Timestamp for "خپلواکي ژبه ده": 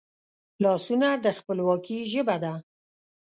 1.37-2.53